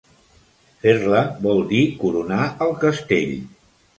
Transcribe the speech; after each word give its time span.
Fer-la 0.85 1.19
vol 1.43 1.61
dir 1.73 1.83
coronar 2.01 2.39
el 2.69 2.75
castell. 2.87 3.37